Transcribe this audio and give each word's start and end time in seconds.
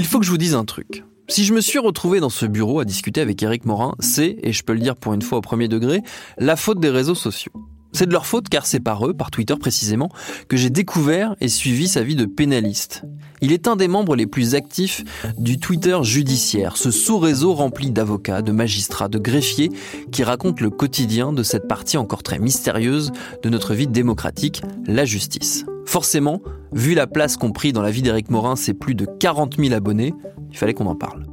Il 0.00 0.06
faut 0.06 0.18
que 0.18 0.24
je 0.24 0.30
vous 0.30 0.38
dise 0.38 0.54
un 0.54 0.64
truc. 0.64 1.04
Si 1.28 1.44
je 1.44 1.52
me 1.52 1.60
suis 1.60 1.78
retrouvé 1.78 2.20
dans 2.20 2.30
ce 2.30 2.46
bureau 2.46 2.80
à 2.80 2.86
discuter 2.86 3.20
avec 3.20 3.42
Eric 3.42 3.66
Morin, 3.66 3.96
c'est, 4.00 4.38
et 4.42 4.50
je 4.50 4.62
peux 4.62 4.72
le 4.72 4.80
dire 4.80 4.96
pour 4.96 5.12
une 5.12 5.20
fois 5.20 5.36
au 5.36 5.40
premier 5.42 5.68
degré, 5.68 6.00
la 6.38 6.56
faute 6.56 6.80
des 6.80 6.88
réseaux 6.88 7.14
sociaux. 7.14 7.52
C'est 7.92 8.06
de 8.06 8.12
leur 8.14 8.24
faute 8.24 8.48
car 8.48 8.64
c'est 8.64 8.80
par 8.80 9.06
eux, 9.06 9.12
par 9.12 9.30
Twitter 9.30 9.56
précisément, 9.60 10.08
que 10.48 10.56
j'ai 10.56 10.70
découvert 10.70 11.36
et 11.42 11.48
suivi 11.48 11.86
sa 11.86 12.02
vie 12.02 12.16
de 12.16 12.24
pénaliste. 12.24 13.02
Il 13.42 13.52
est 13.52 13.68
un 13.68 13.76
des 13.76 13.88
membres 13.88 14.16
les 14.16 14.26
plus 14.26 14.54
actifs 14.54 15.04
du 15.36 15.58
Twitter 15.58 15.98
judiciaire, 16.02 16.78
ce 16.78 16.90
sous-réseau 16.90 17.52
rempli 17.52 17.90
d'avocats, 17.90 18.40
de 18.40 18.52
magistrats, 18.52 19.08
de 19.08 19.18
greffiers 19.18 19.70
qui 20.12 20.24
raconte 20.24 20.62
le 20.62 20.70
quotidien 20.70 21.34
de 21.34 21.42
cette 21.42 21.68
partie 21.68 21.98
encore 21.98 22.22
très 22.22 22.38
mystérieuse 22.38 23.12
de 23.42 23.50
notre 23.50 23.74
vie 23.74 23.86
démocratique, 23.86 24.62
la 24.86 25.04
justice. 25.04 25.66
Forcément, 25.86 26.40
vu 26.72 26.94
la 26.94 27.06
place 27.06 27.36
qu'ont 27.36 27.52
pris 27.52 27.72
dans 27.72 27.82
la 27.82 27.90
vie 27.90 28.02
d'Éric 28.02 28.30
Morin 28.30 28.56
ses 28.56 28.74
plus 28.74 28.94
de 28.94 29.06
40 29.06 29.56
000 29.58 29.74
abonnés, 29.74 30.14
il 30.50 30.56
fallait 30.56 30.74
qu'on 30.74 30.86
en 30.86 30.94
parle. 30.94 31.24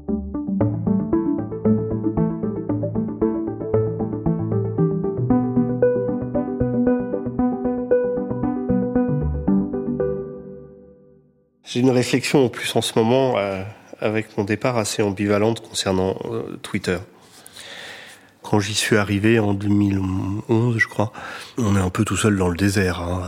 J'ai 11.64 11.82
une 11.82 11.90
réflexion 11.90 12.46
en 12.46 12.50
plus 12.50 12.76
en 12.76 12.82
ce 12.82 12.98
moment 12.98 13.38
euh, 13.38 13.62
avec 14.00 14.38
mon 14.38 14.46
départ 14.46 14.78
assez 14.78 15.04
ambivalente 15.04 15.60
concernant 15.60 16.16
euh, 16.32 16.58
Twitter. 16.62 16.98
Quand 18.42 18.62
j'y 18.62 18.74
suis 18.74 18.96
arrivé 18.96 19.38
en 19.38 19.54
2011, 19.54 20.78
je 20.78 20.88
crois, 20.88 21.12
on 21.58 21.76
est 21.76 21.82
un 21.82 21.90
peu 21.90 22.06
tout 22.06 22.16
seul 22.16 22.38
dans 22.38 22.48
le 22.48 22.56
désert. 22.56 23.02
Hein. 23.02 23.22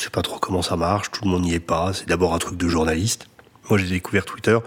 Je 0.00 0.04
sais 0.06 0.10
pas 0.10 0.22
trop 0.22 0.38
comment 0.38 0.62
ça 0.62 0.76
marche, 0.76 1.10
tout 1.10 1.24
le 1.24 1.30
monde 1.30 1.42
n'y 1.42 1.54
est 1.54 1.60
pas. 1.60 1.92
C'est 1.92 2.08
d'abord 2.08 2.34
un 2.34 2.38
truc 2.38 2.56
de 2.56 2.68
journaliste. 2.68 3.26
Moi, 3.68 3.78
j'ai 3.78 3.86
découvert 3.86 4.24
Twitter 4.24 4.58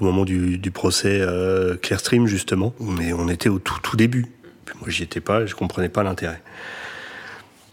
au 0.00 0.04
moment 0.04 0.24
du, 0.24 0.70
procès 0.74 1.20
euh, 1.20 1.76
Clearstream 1.76 2.26
justement, 2.26 2.74
mais 2.80 3.12
on 3.12 3.28
était 3.28 3.48
au 3.48 3.58
tout 3.60 3.96
début. 3.96 4.26
Puis 4.64 4.76
moi, 4.80 4.90
j'y 4.90 5.04
étais 5.04 5.20
pas, 5.20 5.46
je 5.46 5.54
comprenais 5.54 5.88
pas 5.88 6.02
l'intérêt. 6.02 6.42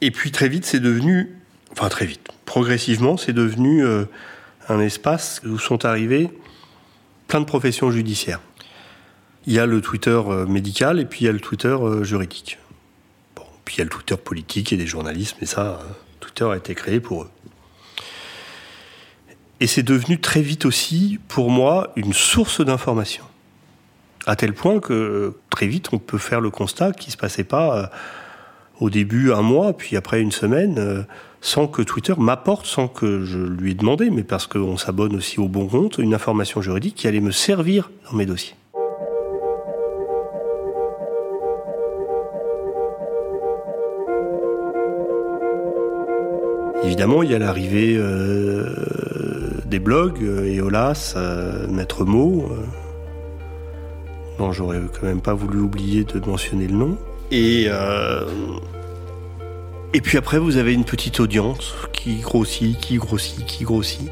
Et 0.01 0.11
puis 0.11 0.31
très 0.31 0.47
vite, 0.47 0.65
c'est 0.65 0.79
devenu 0.79 1.35
enfin 1.73 1.89
très 1.89 2.05
vite, 2.05 2.27
progressivement, 2.45 3.17
c'est 3.17 3.33
devenu 3.33 3.83
euh, 3.83 4.05
un 4.69 4.79
espace 4.79 5.41
où 5.45 5.57
sont 5.57 5.85
arrivés 5.85 6.29
plein 7.27 7.41
de 7.41 7.45
professions 7.45 7.91
judiciaires. 7.91 8.39
Il 9.47 9.53
y 9.53 9.59
a 9.59 9.65
le 9.65 9.81
Twitter 9.81 10.21
euh, 10.27 10.45
médical 10.45 10.99
et 10.99 11.05
puis 11.05 11.21
il 11.21 11.25
y 11.25 11.29
a 11.29 11.31
le 11.31 11.39
Twitter 11.39 11.67
euh, 11.69 12.03
juridique. 12.03 12.59
Bon, 13.35 13.43
puis 13.65 13.75
il 13.75 13.79
y 13.79 13.81
a 13.81 13.85
le 13.85 13.89
Twitter 13.89 14.15
politique 14.15 14.71
et 14.71 14.77
des 14.77 14.87
journalistes, 14.87 15.35
mais 15.41 15.47
ça, 15.47 15.81
Twitter 16.33 16.51
a 16.51 16.57
été 16.57 16.73
créé 16.73 16.99
pour 16.99 17.23
eux. 17.23 17.29
Et 19.59 19.67
c'est 19.67 19.83
devenu 19.83 20.19
très 20.19 20.41
vite 20.41 20.65
aussi, 20.65 21.19
pour 21.27 21.49
moi, 21.49 21.91
une 21.95 22.13
source 22.13 22.59
d'information. 22.61 23.23
À 24.25 24.35
tel 24.35 24.53
point 24.53 24.79
que 24.79 25.35
très 25.49 25.67
vite, 25.67 25.89
on 25.93 25.99
peut 25.99 26.17
faire 26.17 26.41
le 26.41 26.49
constat 26.49 26.91
qu'il 26.93 27.09
ne 27.09 27.11
se 27.11 27.17
passait 27.17 27.43
pas 27.43 27.91
au 28.79 28.89
début 28.89 29.31
un 29.31 29.41
mois, 29.41 29.73
puis 29.73 29.95
après 29.95 30.21
une 30.21 30.31
semaine 30.31 31.05
sans 31.39 31.67
que 31.67 31.81
Twitter 31.81 32.13
m'apporte, 32.17 32.65
sans 32.65 32.87
que 32.87 33.25
je 33.25 33.37
lui 33.37 33.71
ai 33.71 33.73
demandé, 33.73 34.09
mais 34.09 34.23
parce 34.23 34.47
qu'on 34.47 34.77
s'abonne 34.77 35.15
aussi 35.15 35.39
au 35.39 35.49
bon 35.49 35.67
compte, 35.67 35.97
une 35.97 36.13
information 36.13 36.61
juridique 36.61 36.95
qui 36.95 37.07
allait 37.07 37.19
me 37.19 37.31
servir 37.31 37.91
dans 38.09 38.17
mes 38.17 38.25
dossiers. 38.25 38.55
Évidemment, 46.83 47.23
il 47.23 47.31
y 47.31 47.35
a 47.35 47.39
l'arrivée 47.39 47.95
euh, 47.97 48.65
des 49.65 49.79
blogs, 49.79 50.21
euh, 50.21 50.53
Eolas, 50.53 51.13
euh, 51.15 51.65
Maître 51.67 52.03
Mot, 52.03 52.51
dont 54.37 54.51
j'aurais 54.51 54.81
quand 54.99 55.07
même 55.07 55.21
pas 55.21 55.33
voulu 55.33 55.59
oublier 55.59 56.03
de 56.03 56.19
mentionner 56.19 56.67
le 56.67 56.75
nom. 56.75 56.97
Et 57.31 57.69
et 59.95 60.01
puis 60.01 60.17
après, 60.17 60.39
vous 60.39 60.57
avez 60.57 60.73
une 60.73 60.85
petite 60.85 61.19
audience 61.19 61.75
qui 61.93 62.15
grossit, 62.15 62.79
qui 62.79 62.97
grossit, 62.97 63.45
qui 63.45 63.63
grossit. 63.63 64.09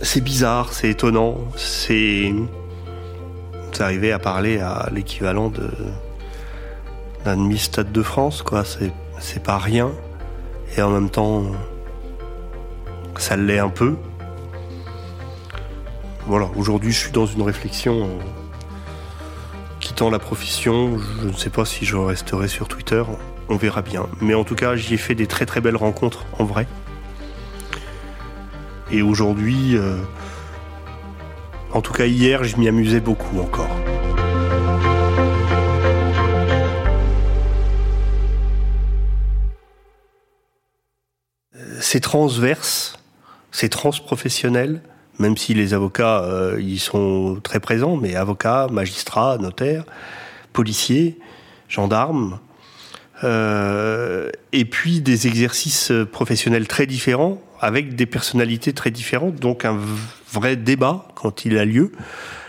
C'est 0.00 0.20
bizarre, 0.20 0.72
c'est 0.72 0.90
étonnant, 0.90 1.38
c'est. 1.56 2.32
Vous 2.32 3.82
arrivez 3.82 4.12
à 4.12 4.20
parler 4.20 4.60
à 4.60 4.88
l'équivalent 4.92 5.52
d'un 7.24 7.36
demi-stade 7.36 7.90
de 7.90 8.02
France, 8.02 8.42
quoi. 8.42 8.62
C'est 9.18 9.42
pas 9.42 9.58
rien. 9.58 9.90
Et 10.76 10.82
en 10.82 10.90
même 10.90 11.10
temps, 11.10 11.44
ça 13.18 13.36
l'est 13.36 13.58
un 13.58 13.70
peu. 13.70 13.96
Voilà, 16.26 16.48
aujourd'hui, 16.56 16.92
je 16.92 16.98
suis 16.98 17.12
dans 17.12 17.26
une 17.26 17.42
réflexion. 17.42 18.04
Euh, 18.04 18.08
quittant 19.80 20.10
la 20.10 20.18
profession, 20.18 20.98
je 21.22 21.28
ne 21.28 21.32
sais 21.32 21.50
pas 21.50 21.64
si 21.64 21.84
je 21.84 21.96
resterai 21.96 22.48
sur 22.48 22.68
Twitter 22.68 23.02
on 23.48 23.56
verra 23.56 23.82
bien. 23.82 24.06
Mais 24.20 24.34
en 24.34 24.44
tout 24.44 24.54
cas, 24.54 24.76
j'y 24.76 24.94
ai 24.94 24.96
fait 24.96 25.14
des 25.14 25.26
très 25.26 25.46
très 25.46 25.60
belles 25.60 25.76
rencontres 25.76 26.24
en 26.38 26.44
vrai. 26.44 26.66
Et 28.90 29.02
aujourd'hui, 29.02 29.76
euh, 29.76 29.96
en 31.72 31.80
tout 31.80 31.92
cas 31.92 32.06
hier, 32.06 32.44
je 32.44 32.56
m'y 32.56 32.68
amusais 32.68 33.00
beaucoup 33.00 33.38
encore. 33.40 33.70
C'est 41.96 42.00
transverse, 42.00 42.98
c'est 43.52 43.70
transprofessionnel, 43.70 44.82
même 45.18 45.38
si 45.38 45.54
les 45.54 45.72
avocats 45.72 46.18
euh, 46.24 46.76
sont 46.76 47.40
très 47.42 47.58
présents, 47.58 47.96
mais 47.96 48.16
avocats, 48.16 48.66
magistrats, 48.70 49.38
notaires, 49.38 49.86
policiers, 50.52 51.18
gendarmes, 51.70 52.38
euh, 53.24 54.30
et 54.52 54.66
puis 54.66 55.00
des 55.00 55.26
exercices 55.26 55.90
professionnels 56.12 56.68
très 56.68 56.84
différents, 56.84 57.40
avec 57.62 57.96
des 57.96 58.04
personnalités 58.04 58.74
très 58.74 58.90
différentes, 58.90 59.36
donc 59.36 59.64
un 59.64 59.78
vrai 60.30 60.56
débat 60.56 61.08
quand 61.14 61.46
il 61.46 61.56
a 61.56 61.64
lieu, 61.64 61.92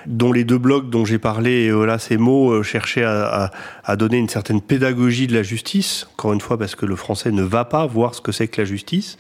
dont 0.08 0.32
les 0.32 0.44
deux 0.44 0.58
blogs 0.58 0.90
dont 0.90 1.06
j'ai 1.06 1.20
parlé, 1.20 1.66
et 1.66 1.72
voilà 1.72 2.00
ces 2.00 2.18
mots, 2.18 2.52
euh, 2.52 2.64
cherchaient 2.64 3.04
à, 3.04 3.52
donner 3.96 4.18
une 4.18 4.30
certaine 4.30 4.62
pédagogie 4.62 5.28
de 5.28 5.34
la 5.34 5.44
justice, 5.44 6.08
encore 6.14 6.34
une 6.34 6.42
fois 6.42 6.58
parce 6.58 6.76
que 6.76 6.86
le 6.86 6.96
français 6.96 7.32
ne 7.32 7.44
va 7.44 7.66
pas 7.66 7.86
voir 7.86 8.16
ce 8.16 8.22
que 8.22 8.32
c'est 8.32 8.48
que 8.48 8.62
la 8.62 8.66
justice, 8.66 9.18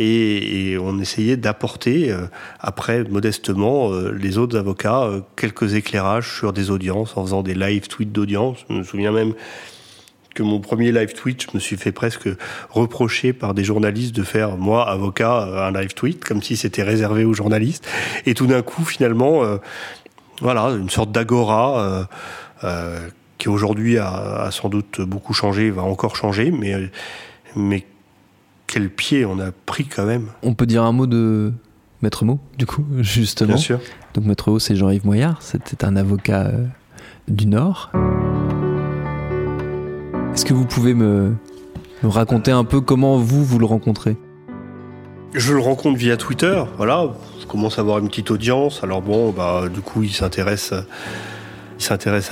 et, 0.00 0.78
on 0.80 0.98
essayait 0.98 1.36
d'apporter, 1.36 2.10
euh, 2.10 2.26
après, 2.58 3.04
modestement, 3.04 3.92
euh, 3.92 4.12
les 4.12 4.38
autres 4.38 4.58
avocats, 4.58 5.02
euh, 5.02 5.20
quelques 5.36 5.74
éclairages 5.74 6.38
sur 6.38 6.52
des 6.52 6.70
audiences 6.70 7.16
en 7.16 7.24
faisant 7.24 7.42
des 7.42 7.54
live 7.54 7.86
tweets 7.86 8.12
d'audience. 8.12 8.64
Je 8.68 8.74
me 8.74 8.82
souviens 8.82 9.12
même 9.12 9.34
que 10.34 10.42
mon 10.42 10.60
premier 10.60 10.92
live 10.92 11.12
tweet, 11.12 11.42
je 11.42 11.48
me 11.54 11.60
suis 11.60 11.76
fait 11.76 11.92
presque 11.92 12.28
reprocher 12.70 13.32
par 13.32 13.54
des 13.54 13.64
journalistes 13.64 14.14
de 14.14 14.22
faire, 14.22 14.56
moi, 14.56 14.88
avocat, 14.88 15.66
un 15.66 15.72
live 15.72 15.94
tweet, 15.94 16.24
comme 16.24 16.42
si 16.42 16.56
c'était 16.56 16.82
réservé 16.82 17.24
aux 17.24 17.34
journalistes. 17.34 17.86
Et 18.26 18.34
tout 18.34 18.46
d'un 18.46 18.62
coup, 18.62 18.84
finalement, 18.84 19.42
voilà, 20.40 20.66
une 20.66 20.90
sorte 20.90 21.10
d'agora 21.12 22.08
qui 23.38 23.48
aujourd'hui 23.48 23.98
a, 23.98 24.08
a, 24.42 24.50
sans 24.50 24.68
doute 24.68 25.00
beaucoup 25.00 25.32
changé, 25.32 25.70
va 25.70 25.82
encore 25.82 26.14
changer, 26.14 26.50
mais, 26.50 26.74
mais 27.56 27.84
quel 28.70 28.88
pied 28.88 29.24
on 29.24 29.40
a 29.40 29.50
pris 29.50 29.86
quand 29.86 30.06
même. 30.06 30.28
On 30.42 30.54
peut 30.54 30.66
dire 30.66 30.84
un 30.84 30.92
mot 30.92 31.06
de 31.06 31.52
Maître 32.02 32.24
Mot, 32.24 32.38
du 32.56 32.66
coup, 32.66 32.86
justement. 33.00 33.54
Bien 33.54 33.56
sûr. 33.56 33.80
Donc 34.14 34.24
Maître 34.24 34.50
Mot, 34.50 34.58
c'est 34.58 34.76
Jean-Yves 34.76 35.04
Moyard, 35.04 35.42
c'était 35.42 35.84
un 35.84 35.96
avocat 35.96 36.46
euh, 36.46 36.66
du 37.28 37.46
Nord. 37.46 37.90
Est-ce 40.34 40.44
que 40.44 40.54
vous 40.54 40.64
pouvez 40.64 40.94
me, 40.94 41.34
raconter 42.04 42.52
un 42.52 42.64
peu 42.64 42.80
comment 42.80 43.18
vous, 43.18 43.44
vous 43.44 43.58
le 43.58 43.66
rencontrez? 43.66 44.16
Je 45.34 45.52
le 45.52 45.60
rencontre 45.60 45.98
via 45.98 46.16
Twitter, 46.16 46.62
voilà. 46.76 47.08
Je 47.40 47.46
commence 47.46 47.78
à 47.78 47.82
avoir 47.82 47.98
une 47.98 48.08
petite 48.08 48.30
audience, 48.30 48.82
alors 48.84 49.02
bon, 49.02 49.30
bah, 49.30 49.64
du 49.72 49.80
coup, 49.80 50.04
il 50.04 50.12
s'intéresse 50.12 50.72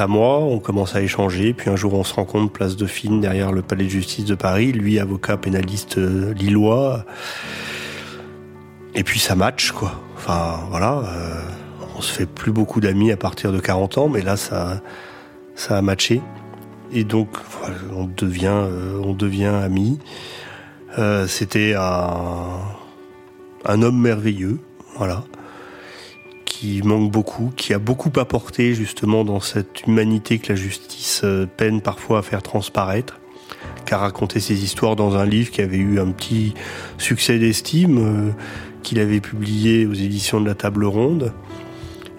à 0.00 0.06
moi, 0.06 0.38
on 0.38 0.60
commence 0.60 0.94
à 0.94 1.02
échanger, 1.02 1.54
puis 1.54 1.70
un 1.70 1.76
jour 1.76 1.94
on 1.94 2.04
se 2.04 2.14
rencontre 2.14 2.52
place 2.52 2.76
de 2.76 2.80
Dauphine 2.80 3.20
derrière 3.20 3.50
le 3.50 3.62
palais 3.62 3.84
de 3.84 3.90
justice 3.90 4.24
de 4.24 4.36
Paris, 4.36 4.72
lui 4.72 5.00
avocat 5.00 5.36
pénaliste 5.36 5.98
euh, 5.98 6.32
lillois. 6.34 7.04
Et 8.94 9.02
puis 9.02 9.18
ça 9.18 9.34
match 9.34 9.72
quoi. 9.72 10.00
Enfin 10.16 10.60
voilà, 10.70 10.98
euh, 10.98 11.40
on 11.96 12.00
se 12.00 12.12
fait 12.12 12.26
plus 12.26 12.52
beaucoup 12.52 12.80
d'amis 12.80 13.10
à 13.10 13.16
partir 13.16 13.52
de 13.52 13.60
40 13.60 13.98
ans, 13.98 14.08
mais 14.08 14.22
là 14.22 14.36
ça 14.36 14.80
ça 15.54 15.76
a 15.76 15.82
matché. 15.82 16.20
Et 16.92 17.04
donc 17.04 17.28
on 17.94 18.06
devient 18.06 18.48
euh, 18.52 19.00
on 19.02 19.14
devient 19.14 19.46
amis. 19.46 19.98
C'était 21.28 21.74
un 21.76 22.62
homme 23.82 24.00
merveilleux, 24.00 24.58
voilà 24.96 25.22
qui 26.58 26.82
manque 26.82 27.12
beaucoup, 27.12 27.52
qui 27.56 27.72
a 27.72 27.78
beaucoup 27.78 28.10
apporté 28.18 28.74
justement 28.74 29.24
dans 29.24 29.38
cette 29.38 29.86
humanité 29.86 30.40
que 30.40 30.52
la 30.52 30.56
justice 30.56 31.20
euh, 31.22 31.46
peine 31.46 31.80
parfois 31.80 32.18
à 32.18 32.22
faire 32.22 32.42
transparaître, 32.42 33.20
qui 33.86 33.94
a 33.94 33.98
raconté 33.98 34.40
ses 34.40 34.64
histoires 34.64 34.96
dans 34.96 35.16
un 35.16 35.24
livre 35.24 35.52
qui 35.52 35.60
avait 35.60 35.76
eu 35.76 36.00
un 36.00 36.10
petit 36.10 36.54
succès 36.96 37.38
d'estime, 37.38 37.98
euh, 37.98 38.30
qu'il 38.82 38.98
avait 38.98 39.20
publié 39.20 39.86
aux 39.86 39.92
éditions 39.92 40.40
de 40.40 40.46
la 40.48 40.56
Table 40.56 40.84
Ronde. 40.84 41.32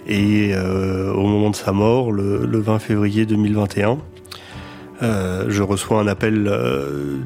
Et 0.07 0.54
euh, 0.54 1.12
au 1.13 1.27
moment 1.27 1.50
de 1.50 1.56
sa 1.57 1.74
mort, 1.74 2.13
le, 2.13 2.60
20 2.60 2.80
février 2.80 3.25
2021, 3.25 3.98
je 5.01 5.62
reçois 5.62 6.00
un 6.00 6.07
appel 6.07 6.51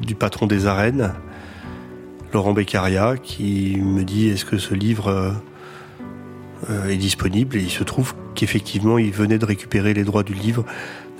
du 0.02 0.14
patron 0.14 0.46
des 0.46 0.66
arènes, 0.66 1.12
Laurent 2.34 2.52
Beccaria, 2.52 3.16
qui 3.16 3.76
me 3.80 4.02
dit 4.02 4.28
est-ce 4.28 4.44
que 4.44 4.58
ce 4.58 4.74
livre 4.74 5.34
euh, 6.68 6.88
est 6.88 6.96
disponible? 6.96 7.56
Et 7.56 7.60
il 7.60 7.70
se 7.70 7.84
trouve 7.84 8.14
qu'effectivement 8.34 8.98
il 8.98 9.12
venait 9.12 9.38
de 9.38 9.44
récupérer 9.44 9.94
les 9.94 10.02
droits 10.02 10.24
du 10.24 10.34
livre 10.34 10.64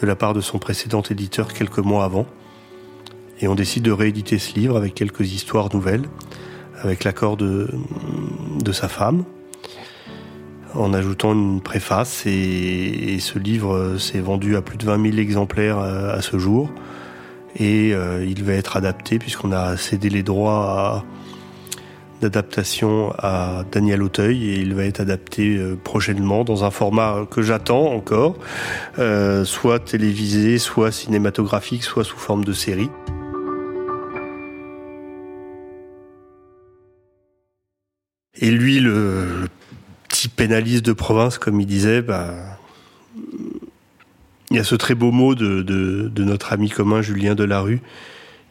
de 0.03 0.07
la 0.07 0.17
part 0.17 0.35
de 0.35 0.41
son 0.41 0.59
précédent 0.59 1.03
éditeur 1.03 1.53
quelques 1.53 1.79
mois 1.79 2.05
avant. 2.05 2.27
Et 3.41 3.47
on 3.47 3.55
décide 3.55 3.85
de 3.85 3.93
rééditer 3.93 4.41
ce 4.41 4.55
livre 4.55 4.77
avec 4.77 4.95
quelques 4.95 5.33
histoires 5.33 5.73
nouvelles, 5.73 6.05
avec 6.83 7.05
l'accord 7.05 7.37
de 7.37 7.69
sa 8.73 8.89
femme, 8.89 9.25
en 10.75 10.93
ajoutant 10.93 11.33
une 11.33 11.61
préface. 11.61 12.25
Et, 12.27 13.19
ce 13.21 13.39
livre 13.39 13.97
s'est 13.99 14.21
vendu 14.21 14.57
à 14.57 14.63
plus 14.63 14.77
de 14.77 14.85
20 14.85 15.11
000 15.11 15.19
exemplaires 15.19 15.79
euh, 15.79 16.17
à, 16.17 16.21
ce 16.21 16.39
jour. 16.39 16.71
Et 17.57 17.95
euh, 17.95 18.25
il 18.25 18.43
va 18.45 18.55
être 18.55 18.77
adapté 18.77 19.19
puisqu'on 19.19 19.53
a 19.53 19.77
cédé 19.77 20.09
les 20.11 20.23
droits 20.23 21.05
d'adaptation 22.25 23.13
à 23.19 23.65
Daniel 23.71 24.03
Auteuil 24.03 24.49
et 24.51 24.61
il 24.61 24.75
va 24.75 24.85
être 24.85 25.01
adapté 25.01 25.57
euh, 25.57 25.77
prochainement 25.77 26.45
dans 26.45 26.65
un 26.65 26.71
format 26.71 27.27
que 27.31 27.43
j'attends 27.43 27.93
encore, 27.93 28.37
euh, 28.99 29.45
soit 29.45 29.79
télévisé, 29.79 30.59
soit 30.59 30.91
cinématographique, 30.91 31.83
soit 31.85 32.05
sous 32.05 32.17
forme 32.17 32.45
de 32.45 32.53
série. 32.53 32.89
Et 38.37 38.51
lui, 38.51 38.81
le, 38.81 39.49
petit 40.25 40.29
pénaliste 40.29 40.87
de 40.87 40.95
province, 40.95 41.37
comme 41.37 41.61
il 41.61 41.67
disait, 41.67 42.01
bah, 42.01 42.59
il 44.51 44.57
y 44.57 44.59
a 44.59 44.65
ce 44.65 44.75
très 44.75 44.95
beau 44.95 45.11
mot 45.11 45.35
de, 45.35 45.63
de 45.63 46.25
notre 46.25 46.53
ami 46.55 46.71
commun 46.71 47.03
Julien 47.03 47.35
Delarue, 47.35 47.81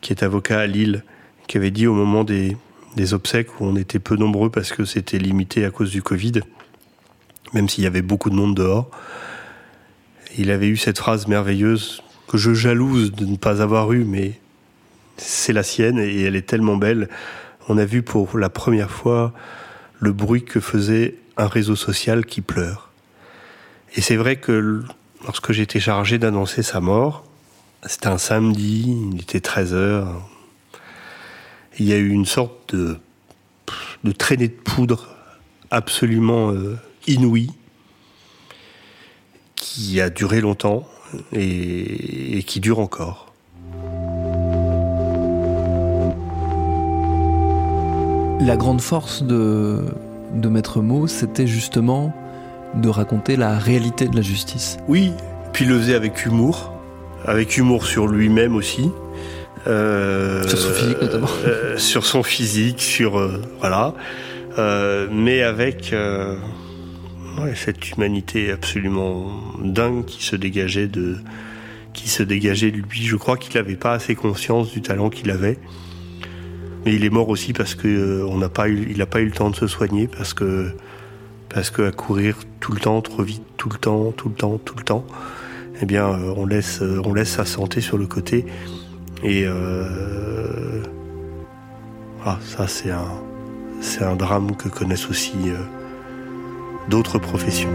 qui 0.02 0.14
est 0.14 0.22
avocat 0.22 0.60
à 0.60 0.68
Lille, 0.68 1.04
qui 1.48 1.58
avait 1.58 1.72
dit 1.72 1.88
au 1.88 1.94
moment 1.94 2.24
des, 2.24 2.58
des 2.96 3.14
obsèques 3.16 3.60
où 3.60 3.66
on 3.66 3.76
était 3.76 4.00
peu 4.00 4.16
nombreux 4.16 4.52
parce 4.52 4.72
que 4.72 4.86
c'était 4.86 5.18
limité 5.18 5.66
à 5.66 5.72
cause 5.72 5.90
du 5.90 6.04
Covid, 6.04 6.42
même 7.54 7.68
s'il 7.68 7.84
y 7.84 7.88
avait 7.88 8.04
beaucoup 8.04 8.30
de 8.30 8.36
monde 8.36 8.56
dehors. 8.56 8.92
Il 10.38 10.52
avait 10.52 10.68
eu 10.68 10.78
cette 10.78 11.00
phrase 11.00 11.28
merveilleuse 11.28 12.04
que 12.28 12.38
je 12.38 12.54
jalouse 12.54 13.12
de 13.14 13.26
ne 13.26 13.36
pas 13.36 13.64
avoir 13.64 13.92
eue, 13.94 14.04
mais 14.04 14.40
c'est 15.18 15.54
la 15.54 15.64
sienne 15.64 15.98
et 15.98 16.22
elle 16.22 16.36
est 16.36 16.48
tellement 16.48 16.78
belle. 16.78 17.10
On 17.68 17.80
a 17.80 17.86
vu 17.86 18.04
pour 18.04 18.38
la 18.38 18.50
première 18.50 18.92
fois 18.92 19.34
le 20.04 20.12
bruit 20.12 20.44
que 20.44 20.60
faisait 20.60 21.16
un 21.38 21.48
réseau 21.48 21.76
social 21.76 22.26
qui 22.26 22.42
pleure. 22.42 22.92
Et 23.96 24.02
c'est 24.02 24.18
vrai 24.18 24.36
que 24.36 24.84
lorsque 25.24 25.52
j'étais 25.52 25.80
chargé 25.80 26.18
d'annoncer 26.18 26.62
sa 26.62 26.82
mort, 26.82 27.26
c'était 27.86 28.08
un 28.08 28.18
samedi, 28.18 28.96
il 29.14 29.22
était 29.22 29.40
13h, 29.40 30.08
il 31.80 31.86
y 31.86 31.94
a 31.94 31.98
eu 31.98 32.10
une 32.10 32.26
sorte 32.26 32.76
de, 32.76 33.00
traînée 34.18 34.50
de 34.50 34.54
poudre 34.54 35.10
absolument 35.72 36.52
euh, 36.52 36.78
inouïe 37.08 37.52
qui 39.56 40.02
a 40.02 40.10
duré 40.10 40.42
longtemps 40.42 40.88
et, 41.32 42.44
qui 42.46 42.60
dure 42.60 42.80
encore. 42.80 43.33
La 48.46 48.58
grande 48.58 48.82
force 48.82 49.24
de, 49.24 49.86
de 50.34 50.50
Maître 50.50 50.82
Mot, 50.82 51.08
c'était 51.08 51.48
justement 51.48 52.14
de 52.76 52.90
raconter 52.90 53.38
la 53.38 53.58
réalité 53.58 54.10
de 54.10 54.16
la 54.18 54.22
justice. 54.22 54.78
Oui, 54.90 55.14
puis 55.54 55.64
le 55.64 55.80
faisait 55.80 55.96
avec 55.96 56.26
humour, 56.26 56.74
avec 57.26 57.56
humour 57.56 57.86
sur 57.86 58.06
lui-même 58.06 58.58
aussi. 58.58 58.92
Euh, 59.66 60.46
sur 60.46 60.58
son 60.58 60.74
physique 60.74 61.02
notamment. 61.02 61.28
Euh, 61.46 61.78
sur 61.78 62.06
son 62.06 62.22
physique, 62.22 62.82
sur 62.82 63.18
euh, 63.18 63.42
voilà, 63.60 63.94
mais 65.10 65.42
avec 65.42 65.96
cette 67.56 67.92
humanité 67.92 68.52
absolument 68.52 69.32
dingue 69.64 70.04
qui 70.04 70.22
se 70.22 70.36
dégageait 70.36 70.88
de 70.88 71.16
qui 71.94 72.10
se 72.10 72.24
dégageait 72.24 72.72
de 72.72 72.78
lui. 72.78 73.04
Je 73.04 73.16
crois 73.16 73.38
qu'il 73.38 73.56
n'avait 73.56 73.78
pas 73.78 73.94
assez 73.94 74.16
conscience 74.16 74.70
du 74.70 74.82
talent 74.82 75.10
qu'il 75.10 75.32
avait. 75.32 75.60
Mais 76.86 76.96
il 76.96 77.06
est 77.06 77.10
mort 77.10 77.30
aussi 77.30 77.54
parce 77.54 77.76
que 77.76 78.24
on 78.28 78.38
n'a 78.38 78.50
pas 78.50 78.68
eu, 78.70 78.96
pas 79.06 79.22
eu 79.22 79.26
le 79.26 79.32
temps 79.32 79.50
de 79.50 79.56
se 79.56 79.68
soigner 79.68 80.08
parce 80.08 80.34
que 80.34 80.72
parce 81.50 81.70
que 81.70 81.84
à 81.84 81.92
courir 81.92 82.38
tout 82.60 82.72
le 82.72 82.80
temps, 82.80 83.02
trop 83.02 83.24
vite, 83.24 83.44
tout 83.58 83.70
le 83.70 83.78
temps, 83.78 84.12
tout 84.12 84.30
le 84.30 84.36
temps, 84.36 84.58
tout 84.58 84.76
le 84.76 84.84
temps, 84.84 85.06
eh 85.82 85.86
bien, 85.86 86.08
on 86.08 86.46
laisse 86.46 86.82
on 86.82 87.14
laisse 87.14 87.30
sa 87.30 87.46
santé 87.46 87.80
sur 87.80 87.98
le 87.98 88.08
côté. 88.08 88.46
Et 89.24 89.44
euh, 89.46 90.82
ah, 92.26 92.38
ça, 92.42 92.68
c'est 92.68 92.92
un, 92.92 93.08
c'est 93.80 94.04
un 94.04 94.16
drame 94.16 94.56
que 94.56 94.68
connaissent 94.68 95.10
aussi 95.10 95.34
euh, 95.48 95.58
d'autres 96.90 97.20
professions. 97.20 97.70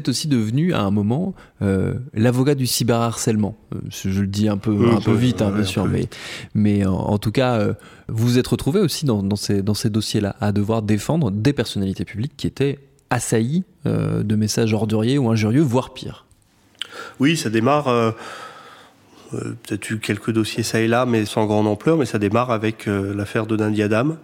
Êtes 0.00 0.08
aussi 0.08 0.28
devenu 0.28 0.74
à 0.74 0.80
un 0.80 0.90
moment 0.90 1.34
euh, 1.62 1.94
l'avocat 2.14 2.54
du 2.54 2.66
cyberharcèlement. 2.66 3.56
Euh, 3.74 3.78
je 3.90 4.20
le 4.20 4.26
dis 4.26 4.48
un 4.48 4.56
peu, 4.56 4.90
un 4.90 5.00
peu 5.00 5.14
vite, 5.14 5.42
hein, 5.42 5.52
bien 5.54 5.64
sûr, 5.64 5.86
mais, 5.86 6.08
mais 6.54 6.84
en, 6.84 7.18
tout 7.18 7.32
cas, 7.32 7.58
euh, 7.58 7.74
vous 8.08 8.26
vous 8.26 8.38
êtes 8.38 8.48
retrouvé 8.48 8.80
aussi 8.80 9.04
dans, 9.04 9.22
dans 9.22 9.36
ces, 9.36 9.62
dans 9.62 9.74
ces 9.74 9.90
dossiers-là 9.90 10.36
à 10.40 10.52
devoir 10.52 10.82
défendre 10.82 11.30
des 11.30 11.52
personnalités 11.52 12.04
publiques 12.04 12.32
qui 12.36 12.46
étaient 12.46 12.78
assaillies 13.10 13.64
de 13.84 14.36
messages 14.36 14.72
orduriers 14.72 15.18
ou 15.18 15.30
injurieux, 15.30 15.62
voire 15.62 15.92
pire. 15.92 16.26
Oui, 17.18 17.36
ça 17.36 17.50
démarre 17.50 18.14
euh, 19.34 19.54
peut-être 19.62 19.90
eu 19.90 19.98
quelques 19.98 20.32
dossiers 20.32 20.64
ça 20.64 20.80
et 20.80 20.88
là, 20.88 21.06
mais 21.06 21.24
sans 21.24 21.46
grande 21.46 21.66
ampleur. 21.66 21.96
Mais 21.96 22.06
ça 22.06 22.18
démarre 22.18 22.50
avec 22.50 22.88
euh, 22.88 23.14
l'affaire 23.14 23.46
de 23.46 23.56
Nadia 23.56 23.88
Dam, 23.88 24.16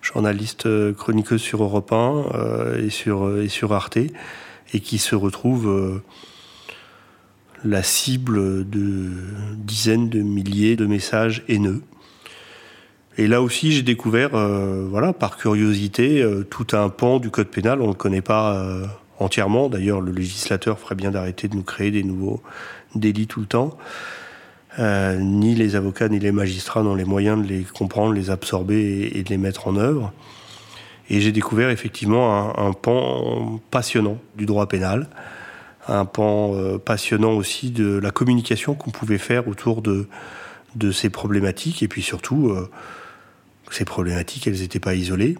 journaliste 0.00 0.68
chroniqueuse 0.94 1.40
sur 1.40 1.62
Europe 1.62 1.92
1 1.92 2.78
et, 2.78 2.90
sur, 2.90 3.38
et 3.38 3.48
sur 3.48 3.72
Arte, 3.72 3.98
et 4.74 4.80
qui 4.80 4.98
se 4.98 5.14
retrouve 5.14 6.02
la 7.64 7.82
cible 7.82 8.68
de 8.68 9.10
dizaines 9.56 10.10
de 10.10 10.20
milliers 10.20 10.76
de 10.76 10.84
messages 10.84 11.42
haineux. 11.48 11.82
Et 13.16 13.26
là 13.26 13.40
aussi, 13.40 13.72
j'ai 13.72 13.82
découvert, 13.82 14.30
voilà, 14.30 15.14
par 15.14 15.38
curiosité, 15.38 16.22
tout 16.50 16.66
un 16.72 16.90
pan 16.90 17.20
du 17.20 17.30
code 17.30 17.48
pénal. 17.48 17.80
On 17.80 17.84
ne 17.84 17.92
le 17.92 17.94
connaît 17.94 18.20
pas 18.20 18.66
entièrement. 19.18 19.68
D'ailleurs, 19.68 20.00
le 20.00 20.12
législateur 20.12 20.78
ferait 20.78 20.94
bien 20.94 21.10
d'arrêter 21.10 21.48
de 21.48 21.54
nous 21.54 21.62
créer 21.62 21.90
des 21.90 22.02
nouveaux 22.02 22.42
délits 22.94 23.26
tout 23.26 23.40
le 23.40 23.46
temps. 23.46 23.78
Euh, 24.78 25.18
ni 25.18 25.54
les 25.54 25.76
avocats 25.76 26.08
ni 26.08 26.18
les 26.18 26.32
magistrats 26.32 26.82
n'ont 26.82 26.96
les 26.96 27.04
moyens 27.04 27.40
de 27.40 27.46
les 27.46 27.62
comprendre, 27.62 28.12
les 28.12 28.30
absorber 28.30 29.10
et, 29.14 29.22
de 29.22 29.28
les 29.28 29.38
mettre 29.38 29.68
en 29.68 29.76
œuvre. 29.76 30.12
Et 31.10 31.20
j'ai 31.20 31.32
découvert 31.32 31.70
effectivement 31.70 32.58
un, 32.58 32.72
pan 32.72 33.60
passionnant 33.70 34.18
du 34.36 34.46
droit 34.46 34.66
pénal, 34.66 35.08
un 35.86 36.06
pan 36.06 36.54
euh, 36.54 36.78
passionnant 36.78 37.32
aussi 37.32 37.70
de 37.70 37.98
la 37.98 38.10
communication 38.10 38.74
qu'on 38.74 38.90
pouvait 38.90 39.18
faire 39.18 39.46
autour 39.48 39.82
de, 39.82 40.06
ces 40.92 41.10
problématiques, 41.10 41.82
et 41.82 41.88
puis 41.88 42.02
surtout, 42.02 42.48
euh, 42.48 42.70
ces 43.70 43.84
problématiques, 43.84 44.46
elles 44.46 44.60
n'étaient 44.60 44.80
pas 44.80 44.94
isolées, 44.94 45.36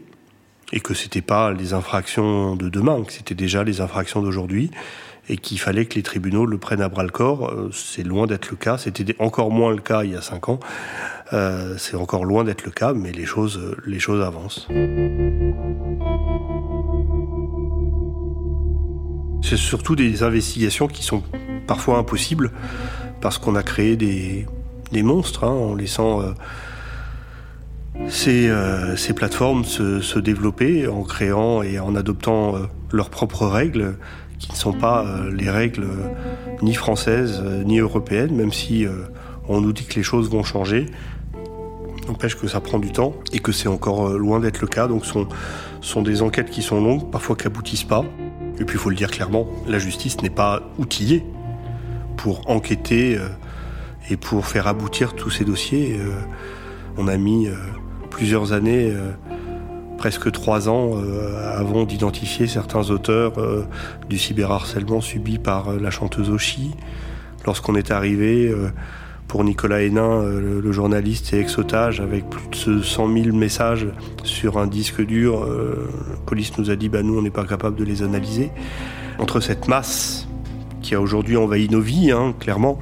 et 0.72 0.80
que 0.80 0.92
c'était 0.92 1.22
pas 1.22 1.52
les 1.52 1.72
infractions 1.72 2.56
de 2.56 2.68
demain, 2.68 3.02
que 3.02 3.12
c'était 3.12 3.34
déjà 3.34 3.64
les 3.64 3.80
infractions 3.80 4.22
d'aujourd'hui, 4.22 4.70
et 5.28 5.36
qu'il 5.36 5.58
fallait 5.58 5.86
que 5.86 5.94
les 5.94 6.02
tribunaux 6.02 6.46
le 6.46 6.58
prennent 6.58 6.82
à 6.82 6.88
bras 6.88 7.02
le 7.02 7.10
corps. 7.10 7.50
Euh, 7.50 7.70
c'est 7.72 8.02
loin 8.02 8.26
d'être 8.26 8.50
le 8.50 8.56
cas. 8.56 8.78
C'était 8.78 9.16
encore 9.18 9.50
moins 9.50 9.70
le 9.70 9.80
cas 9.80 10.04
il 10.04 10.12
y 10.12 10.16
a 10.16 10.22
cinq 10.22 10.48
ans. 10.48 10.60
Euh, 11.32 11.76
c'est 11.78 11.96
encore 11.96 12.24
loin 12.24 12.44
d'être 12.44 12.64
le 12.64 12.70
cas, 12.70 12.92
mais 12.92 13.12
les 13.12 13.24
choses, 13.24 13.60
les 13.86 13.98
choses 13.98 14.22
avancent. 14.22 14.68
C'est 19.42 19.56
surtout 19.56 19.96
des 19.96 20.22
investigations 20.22 20.88
qui 20.88 21.02
sont 21.02 21.22
parfois 21.66 21.98
impossibles 21.98 22.50
parce 23.20 23.38
qu'on 23.38 23.54
a 23.56 23.62
créé 23.62 23.96
des, 23.96 24.46
des 24.92 25.02
monstres 25.02 25.44
hein, 25.44 25.48
en 25.48 25.74
laissant 25.74 26.20
euh, 26.20 26.32
ces, 28.08 28.52
ces, 28.96 29.14
plateformes 29.14 29.64
se, 29.64 30.18
développer 30.18 30.88
en 30.88 31.04
créant 31.04 31.62
et 31.62 31.78
en 31.78 31.94
adoptant 31.94 32.54
leurs 32.92 33.08
propres 33.08 33.46
règles 33.46 33.96
qui 34.38 34.50
ne 34.50 34.56
sont 34.56 34.72
pas 34.72 35.04
euh, 35.04 35.30
les 35.32 35.50
règles 35.50 35.84
euh, 35.84 36.08
ni 36.62 36.74
françaises 36.74 37.40
euh, 37.44 37.62
ni 37.64 37.78
européennes, 37.78 38.34
même 38.34 38.52
si 38.52 38.86
on 39.48 39.60
nous 39.60 39.72
dit 39.72 39.84
que 39.84 39.94
les 39.94 40.02
choses 40.02 40.30
vont 40.30 40.42
changer. 40.42 40.86
N'empêche 42.08 42.36
que 42.36 42.46
ça 42.46 42.60
prend 42.60 42.78
du 42.78 42.92
temps 42.92 43.14
et 43.32 43.38
que 43.38 43.52
c'est 43.52 43.68
encore 43.68 44.10
loin 44.10 44.40
d'être 44.40 44.60
le 44.60 44.66
cas. 44.66 44.88
Donc, 44.88 45.06
ce 45.06 45.12
sont, 45.12 45.28
sont 45.80 46.02
des 46.02 46.20
enquêtes 46.20 46.50
qui 46.50 46.62
sont 46.62 46.82
longues, 46.82 47.10
parfois 47.10 47.34
qui 47.36 47.44
n'aboutissent 47.44 47.84
pas. 47.84 48.04
Et 48.58 48.64
puis, 48.64 48.76
il 48.76 48.78
faut 48.78 48.90
le 48.90 48.96
dire 48.96 49.10
clairement, 49.10 49.46
la 49.66 49.78
justice 49.78 50.20
n'est 50.20 50.30
pas 50.30 50.62
outillée 50.78 51.24
pour 52.16 52.48
enquêter 52.48 53.18
et 54.10 54.16
pour 54.16 54.46
faire 54.46 54.66
aboutir 54.66 55.14
tous 55.14 55.30
ces 55.30 55.44
dossiers. 55.44 55.98
On 56.98 57.08
a 57.08 57.16
mis 57.16 57.48
plusieurs 58.10 58.52
années 58.52 58.92
presque 60.04 60.30
trois 60.32 60.68
ans 60.68 61.00
euh, 61.02 61.58
avant 61.58 61.84
d'identifier 61.84 62.46
certains 62.46 62.90
auteurs 62.90 63.38
euh, 63.38 63.64
du 64.10 64.18
cyberharcèlement 64.18 65.00
subi 65.00 65.38
par 65.38 65.70
euh, 65.70 65.78
la 65.80 65.90
chanteuse 65.90 66.28
Oshi. 66.28 66.72
Lorsqu'on 67.46 67.74
est 67.74 67.90
arrivé 67.90 68.54
pour 69.28 69.44
Nicolas 69.44 69.80
Hénin, 69.80 70.22
le, 70.24 70.72
journaliste 70.72 71.32
et 71.32 71.40
ex-otage, 71.40 72.00
avec 72.00 72.28
plus 72.28 72.66
de 72.66 72.82
100 72.82 73.14
000 73.14 73.34
messages 73.34 73.86
sur 74.24 74.58
un 74.58 74.66
disque 74.66 75.00
dur, 75.00 75.46
la 75.46 76.16
police 76.26 76.56
nous 76.58 76.70
a 76.70 76.76
dit 76.76 76.90
bah, 76.90 77.02
nous 77.02 77.18
on 77.18 77.22
n'est 77.22 77.30
pas 77.30 77.44
capable 77.44 77.76
de 77.76 77.84
les 77.84 78.02
analyser. 78.02 78.50
Entre 79.18 79.40
cette 79.40 79.68
masse 79.68 80.26
qui 80.82 80.94
a 80.94 81.00
aujourd'hui 81.00 81.36
envahi 81.36 81.68
nos 81.68 81.82
vies, 81.82 82.12
hein, 82.12 82.34
clairement, 82.38 82.78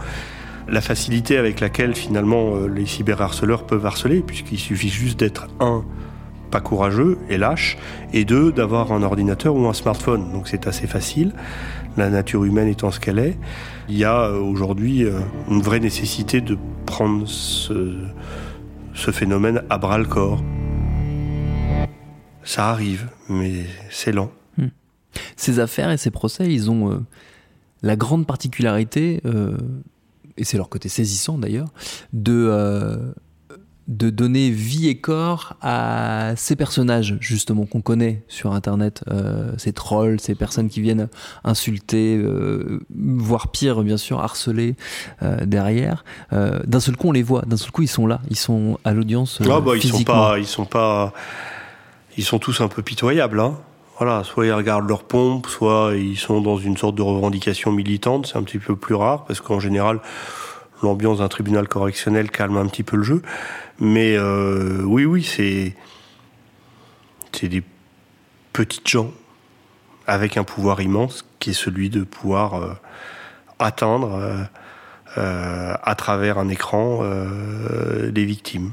la 0.68 0.80
facilité 0.80 1.38
avec 1.38 1.58
laquelle 1.58 1.94
finalement 1.96 2.66
les 2.66 2.86
cyberharceleurs 2.86 3.64
peuvent 3.64 3.86
harceler, 3.86 4.20
puisqu'il 4.20 4.58
suffit 4.58 4.90
juste 4.90 5.18
d'être 5.18 5.48
un 5.58 5.84
pas 6.52 6.60
courageux 6.60 7.18
et 7.30 7.38
lâche, 7.38 7.78
et 8.12 8.24
deux, 8.24 8.52
d'avoir 8.52 8.92
un 8.92 9.02
ordinateur 9.02 9.56
ou 9.56 9.66
un 9.66 9.72
smartphone. 9.72 10.30
Donc 10.32 10.46
c'est 10.46 10.68
assez 10.68 10.86
facile, 10.86 11.32
la 11.96 12.10
nature 12.10 12.44
humaine 12.44 12.68
étant 12.68 12.92
ce 12.92 13.00
qu'elle 13.00 13.18
est. 13.18 13.36
Il 13.88 13.96
y 13.96 14.04
a 14.04 14.26
euh, 14.26 14.38
aujourd'hui 14.38 15.04
euh, 15.04 15.18
une 15.48 15.62
vraie 15.62 15.80
nécessité 15.80 16.40
de 16.40 16.56
prendre 16.86 17.26
ce, 17.26 17.96
phénomène 18.94 19.62
à 19.70 19.78
bras 19.78 19.98
le 19.98 20.04
corps. 20.04 20.42
Ça 22.44 22.68
arrive, 22.68 23.08
mais 23.28 23.64
c'est 23.90 24.12
lent. 24.12 24.30
Hmm. 24.58 24.68
Ces 25.36 25.58
affaires 25.58 25.90
et 25.90 25.96
ces 25.96 26.10
procès, 26.10 26.52
ils 26.52 26.70
ont 26.70 26.92
euh, 26.92 26.98
la 27.82 27.96
grande 27.96 28.26
particularité, 28.26 29.22
et 30.36 30.44
c'est 30.44 30.56
leur 30.56 30.68
côté 30.68 30.88
saisissant 30.88 31.38
d'ailleurs, 31.38 31.72
de 32.12 33.12
de 33.88 34.10
donner 34.10 34.50
vie 34.50 34.88
et 34.88 34.96
corps 34.96 35.56
à 35.60 36.34
ces 36.36 36.54
personnages 36.54 37.16
justement 37.20 37.66
qu'on 37.66 37.80
connaît 37.80 38.22
sur 38.28 38.52
internet 38.52 39.02
euh, 39.10 39.52
ces 39.58 39.72
trolls 39.72 40.20
ces 40.20 40.36
personnes 40.36 40.68
qui 40.68 40.80
viennent 40.80 41.08
insulter 41.42 42.16
euh, 42.16 42.80
voire 42.94 43.48
pire 43.48 43.82
bien 43.82 43.96
sûr 43.96 44.20
harceler 44.20 44.76
euh, 45.22 45.44
derrière. 45.44 46.04
D'un 46.30 46.80
seul 46.80 46.96
coup 46.96 47.08
on 47.08 47.12
les 47.12 47.22
voit. 47.22 47.42
D'un 47.42 47.56
seul 47.56 47.70
coup 47.70 47.82
ils 47.82 47.88
sont 47.88 48.06
là. 48.06 48.20
Ils 48.30 48.36
sont 48.36 48.78
à 48.84 48.92
l'audience 48.92 49.40
ah 49.42 49.60
bah, 49.60 49.72
ils 49.76 49.82
sont 49.82 50.04
pas 50.04 50.38
ils 50.38 50.46
sont 50.46 50.64
pas 50.64 51.12
ils 52.16 52.24
sont 52.24 52.38
tous 52.38 52.60
un 52.60 52.68
peu 52.68 52.82
pitoyables 52.82 53.40
hein. 53.40 53.56
voilà 53.98 54.22
soit 54.24 54.46
ils 54.46 54.52
regardent 54.52 54.88
leur 54.88 55.04
pompe 55.04 55.48
soit 55.48 55.92
ils 55.96 56.18
sont 56.18 56.40
dans 56.40 56.56
une 56.56 56.76
sorte 56.76 56.94
de 56.94 57.02
revendication 57.02 57.72
militante. 57.72 58.28
C'est 58.28 58.38
un 58.38 58.42
petit 58.44 58.58
peu 58.58 58.76
plus 58.76 58.94
rare 58.94 59.24
parce 59.24 59.40
qu'en 59.40 59.58
général 59.58 60.00
l'ambiance 60.82 61.18
d'un 61.18 61.28
tribunal 61.28 61.68
correctionnel 61.68 62.30
calme 62.30 62.56
un 62.56 62.66
petit 62.66 62.82
peu 62.82 62.96
le 62.96 63.02
jeu 63.02 63.22
mais 63.82 64.16
euh, 64.16 64.80
oui, 64.84 65.04
oui, 65.04 65.24
c'est 65.24 65.74
c'est 67.32 67.48
des 67.48 67.64
petites 68.52 68.86
gens 68.86 69.10
avec 70.06 70.36
un 70.36 70.44
pouvoir 70.44 70.80
immense 70.80 71.24
qui 71.40 71.50
est 71.50 71.52
celui 71.52 71.90
de 71.90 72.04
pouvoir 72.04 72.54
euh, 72.54 72.74
atteindre 73.58 74.46
euh, 75.18 75.74
à 75.82 75.94
travers 75.96 76.38
un 76.38 76.48
écran 76.48 77.00
des 78.08 78.24
victimes. 78.24 78.70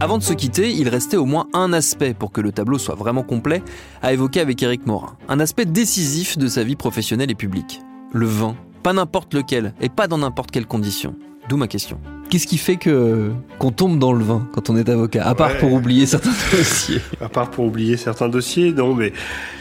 Avant 0.00 0.16
de 0.16 0.22
se 0.22 0.32
quitter, 0.32 0.70
il 0.70 0.88
restait 0.88 1.18
au 1.18 1.26
moins 1.26 1.48
un 1.52 1.74
aspect 1.74 2.14
pour 2.14 2.32
que 2.32 2.40
le 2.40 2.50
tableau 2.50 2.78
soit 2.78 2.94
vraiment 2.94 3.24
complet 3.24 3.62
à 4.00 4.14
évoquer 4.14 4.40
avec 4.40 4.62
Eric 4.62 4.86
Morin. 4.86 5.18
Un 5.28 5.38
aspect 5.38 5.66
décisif 5.66 6.38
de 6.38 6.48
sa 6.48 6.64
vie 6.64 6.76
professionnelle 6.76 7.30
et 7.30 7.34
publique. 7.34 7.82
Le 8.12 8.26
vin. 8.26 8.56
Pas 8.82 8.94
n'importe 8.94 9.34
lequel 9.34 9.74
et 9.82 9.90
pas 9.90 10.08
dans 10.08 10.18
n'importe 10.18 10.50
quelle 10.50 10.66
condition. 10.66 11.14
D'où 11.48 11.56
ma 11.56 11.68
question. 11.68 11.98
Qu'est-ce 12.30 12.46
qui 12.46 12.58
fait 12.58 12.76
que 12.76 13.32
qu'on 13.58 13.70
tombe 13.70 13.98
dans 13.98 14.12
le 14.12 14.24
vin 14.24 14.48
quand 14.52 14.70
on 14.70 14.76
est 14.76 14.88
avocat 14.88 15.26
À 15.26 15.34
part 15.34 15.56
pour 15.58 15.72
oublier 15.72 16.06
certains 16.06 16.32
dossiers. 16.52 17.00
À 17.20 17.28
part 17.28 17.50
pour 17.50 17.66
oublier 17.66 17.96
certains 17.96 18.28
dossiers, 18.28 18.72
non, 18.72 18.94
mais 18.94 19.12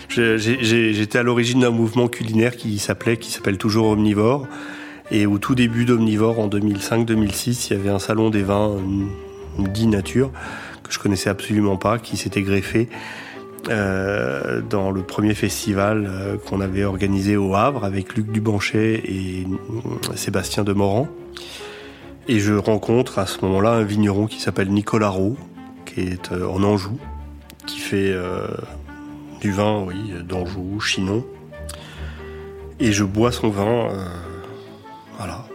j'étais 0.09 1.17
à 1.17 1.23
l'origine 1.23 1.59
d'un 1.59 1.71
mouvement 1.71 2.07
culinaire 2.07 2.55
qui 2.55 2.79
s'appelait, 2.79 3.17
qui 3.17 3.31
s'appelle 3.31 3.57
toujours 3.57 3.87
Omnivore. 3.87 4.47
Et 5.11 5.25
au 5.25 5.37
tout 5.37 5.55
début 5.55 5.85
d'Omnivore, 5.85 6.39
en 6.39 6.47
2005-2006, 6.47 7.67
il 7.69 7.73
y 7.73 7.79
avait 7.79 7.89
un 7.89 7.99
salon 7.99 8.29
des 8.29 8.43
vins 8.43 8.77
dit 9.59 9.87
nature 9.87 10.31
que 10.83 10.91
je 10.91 10.99
connaissais 10.99 11.29
absolument 11.29 11.77
pas, 11.77 11.99
qui 11.99 12.17
s'était 12.17 12.41
greffé 12.41 12.89
euh, 13.69 14.61
dans 14.61 14.91
le 14.91 15.03
premier 15.03 15.33
festival 15.33 16.05
euh, 16.05 16.37
qu'on 16.37 16.59
avait 16.59 16.83
organisé 16.83 17.37
au 17.37 17.55
Havre 17.55 17.85
avec 17.85 18.15
Luc 18.15 18.29
Dubanchet 18.31 19.01
et 19.05 19.45
euh, 19.45 20.15
Sébastien 20.15 20.63
Demorand. 20.63 21.07
Et 22.27 22.39
je 22.39 22.53
rencontre 22.53 23.19
à 23.19 23.25
ce 23.25 23.43
moment-là 23.43 23.71
un 23.71 23.83
vigneron 23.83 24.27
qui 24.27 24.39
s'appelle 24.39 24.69
Nicolas 24.69 25.09
Roux, 25.09 25.37
qui 25.85 26.01
est 26.01 26.31
euh, 26.31 26.47
en 26.47 26.63
Anjou, 26.63 26.97
qui 27.67 27.79
fait 27.79 28.11
euh, 28.13 28.47
du 29.41 29.51
vin, 29.51 29.83
oui, 29.83 30.13
d'Anjou, 30.23 30.79
Chinon. 30.79 31.25
Et 32.79 32.93
je 32.93 33.03
bois 33.03 33.33
son 33.33 33.49
vin, 33.49 33.89
euh, 33.89 34.07
voilà. 35.17 35.45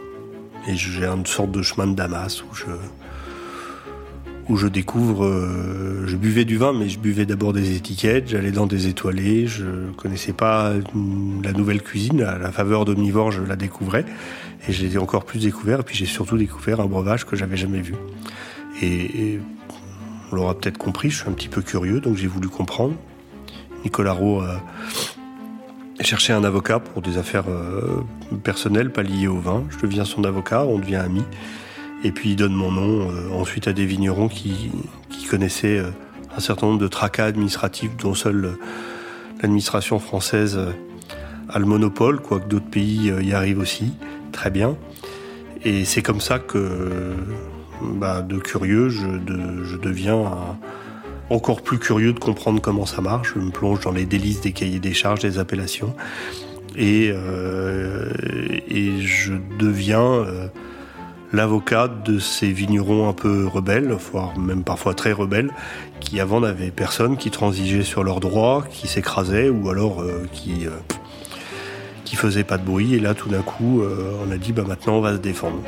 Et 0.67 0.77
j'ai 0.77 1.07
une 1.07 1.25
sorte 1.25 1.51
de 1.53 1.63
chemin 1.63 1.87
de 1.87 1.95
Damas 1.95 2.43
où 2.43 2.55
je, 2.55 2.67
où 4.49 4.57
je 4.57 4.67
découvre. 4.67 5.27
je 6.07 6.17
buvais 6.17 6.45
du 6.45 6.57
vin, 6.57 6.73
mais 6.73 6.89
je 6.89 6.99
buvais 6.99 7.27
d'abord 7.27 7.53
des 7.53 7.77
étiquettes. 7.77 8.29
J'allais 8.29 8.51
dans 8.51 8.67
des 8.67 8.87
étoilés. 8.89 9.47
Je 9.47 9.91
connaissais 9.97 10.33
pas 10.33 10.73
la 11.43 11.53
nouvelle 11.53 11.83
cuisine. 11.83 12.23
À 12.23 12.39
la 12.39 12.51
faveur 12.51 12.85
d'omnivore, 12.85 13.31
je 13.31 13.43
la 13.43 13.57
découvrais. 13.57 14.05
Et 14.69 14.73
je 14.73 14.87
l'ai 14.87 14.99
encore 14.99 15.25
plus 15.25 15.41
découvert. 15.41 15.81
Et 15.81 15.83
puis 15.83 15.97
j'ai 15.97 16.07
surtout 16.07 16.39
découvert 16.39 16.81
un 16.81 16.87
breuvage 16.87 17.25
que 17.25 17.37
j'avais 17.37 17.57
jamais 17.57 17.81
vu. 17.81 17.95
Et, 18.83 19.39
on 20.31 20.37
l'aura 20.37 20.55
peut-être 20.55 20.77
compris, 20.77 21.09
je 21.09 21.21
suis 21.21 21.29
un 21.29 21.33
petit 21.33 21.49
peu 21.49 21.63
curieux, 21.63 22.01
donc 22.01 22.17
j'ai 22.17 22.27
voulu 22.27 22.49
comprendre. 22.49 22.95
Nicolas 23.83 24.13
Rowe 24.13 24.43
chercher 26.05 26.33
un 26.33 26.45
avocat 26.45 26.79
pour 26.79 27.03
des 27.03 27.19
affaires 27.19 27.49
euh, 27.49 28.05
personnelles, 28.43 28.91
pas 28.91 29.03
liées 29.03 29.27
au 29.27 29.39
vin. 29.39 29.65
Je 29.71 29.79
deviens 29.79 30.05
son 30.05 30.25
avocat, 30.25 30.65
on 30.65 30.79
devient 30.79 30.97
amis. 30.97 31.25
Et 32.05 32.13
puis 32.13 32.37
donne 32.37 32.55
mon 32.55 32.71
nom 32.71 33.11
euh, 33.11 33.33
ensuite 33.33 33.69
à 33.69 33.73
des 33.73 33.87
vignerons 33.87 34.29
qui, 34.29 34.71
connaissaient 35.29 35.79
euh, 35.79 35.91
un 36.37 36.41
certain 36.41 36.69
nombre 36.69 36.79
de 36.79 36.89
tracas 36.89 37.27
administratifs 37.27 37.97
dont 37.97 38.15
seule 38.15 38.57
l'administration 39.43 39.99
française 39.99 40.59
a 41.49 41.59
le 41.59 41.67
monopole, 41.67 42.21
quoique 42.21 42.49
d'autres 42.49 42.71
pays 42.71 43.13
y 43.23 43.33
arrivent 43.33 43.61
aussi 43.61 43.93
très 44.33 44.51
bien. 44.51 44.77
Et 45.65 45.85
c'est 45.85 46.03
comme 46.03 46.21
ça 46.21 46.39
que, 46.39 47.15
bah, 47.83 48.23
de 48.23 48.39
curieux, 48.39 48.89
je, 48.89 49.77
deviens 49.77 50.57
encore 51.31 51.63
plus 51.63 51.79
curieux 51.79 52.13
de 52.13 52.19
comprendre 52.19 52.61
comment 52.61 52.87
ça 52.87 53.01
marche. 53.01 53.35
Je 53.35 53.41
me 53.41 53.51
plonge 53.51 53.81
dans 53.81 53.93
les 53.93 54.07
délices 54.07 54.41
des 54.41 54.53
cahiers 54.53 54.81
des 54.81 54.95
charges, 54.95 55.21
des 55.21 55.39
appellations. 55.39 55.95
Et, 56.77 57.11
euh, 57.13 58.09
je 59.01 59.35
deviens 59.59 60.03
euh, 60.03 60.49
l'avocat 61.33 61.89
de 61.89 62.19
ces 62.19 62.53
vignerons 62.53 63.09
un 63.09 63.13
peu 63.13 63.47
rebelles, 63.47 63.93
voire 63.93 64.39
même 64.39 64.65
parfois 64.65 64.95
très 64.95 65.13
rebelles, 65.13 65.51
qui 66.01 66.21
avant 66.21 66.41
n'avaient 66.41 66.71
personne, 66.71 67.17
qui 67.17 67.31
transigeaient 67.31 67.83
sur 67.83 68.05
leurs 68.05 68.21
droits, 68.21 68.65
qui 68.71 68.89
s'écrasaient 68.89 69.49
ou 69.49 69.69
alors 69.69 70.01
euh, 70.01 70.27
qui 70.33 70.67
euh, 70.67 70.71
faisaient 72.19 72.45
pas 72.45 72.59
de 72.59 72.65
bruit. 72.65 72.95
Et 72.95 73.01
là, 73.01 73.15
tout 73.15 73.29
d'un 73.29 73.43
coup, 73.43 73.83
euh, 73.83 74.13
on 74.27 74.31
a 74.31 74.37
dit 74.37 74.53
bah 74.53 74.65
maintenant 74.67 74.97
on 74.97 75.01
va 75.01 75.13
se 75.13 75.19
défendre. 75.19 75.63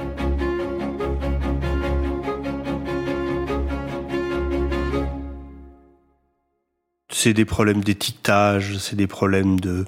c'est 7.13 7.35
des 7.35 7.45
problèmes 7.45 7.85
d'étiquetage, 7.85 8.79
c'est 8.79 8.97
des 8.97 9.07
problèmes 9.07 9.61
de 9.61 9.85